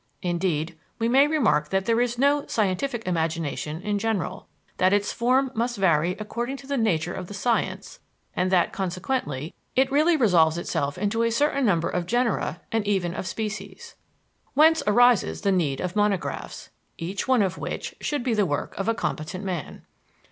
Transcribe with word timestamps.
Indeed, 0.23 0.79
we 0.97 1.07
may 1.07 1.27
remark 1.27 1.69
that 1.69 1.85
there 1.85 2.01
is 2.01 2.17
no 2.17 2.47
"scientific 2.47 3.05
imagination" 3.07 3.83
in 3.83 3.99
general, 3.99 4.47
that 4.77 4.93
its 4.93 5.13
form 5.13 5.51
must 5.53 5.77
vary 5.77 6.15
according 6.19 6.57
to 6.57 6.65
the 6.65 6.75
nature 6.75 7.13
of 7.13 7.27
the 7.27 7.35
science, 7.35 7.99
and 8.35 8.51
that, 8.51 8.73
consequently, 8.73 9.53
it 9.75 9.91
really 9.91 10.17
resolves 10.17 10.57
itself 10.57 10.97
into 10.97 11.21
a 11.21 11.29
certain 11.29 11.67
number 11.67 11.87
of 11.87 12.07
genera 12.07 12.61
and 12.71 12.87
even 12.87 13.13
of 13.13 13.27
species. 13.27 13.93
Whence 14.55 14.81
arises 14.87 15.41
the 15.41 15.51
need 15.51 15.79
of 15.79 15.95
monographs, 15.95 16.71
each 16.97 17.27
one 17.27 17.43
of 17.43 17.59
which 17.59 17.93
should 18.01 18.23
be 18.23 18.33
the 18.33 18.47
work 18.47 18.73
of 18.79 18.87
a 18.89 18.95
competent 18.95 19.43
man. 19.43 19.85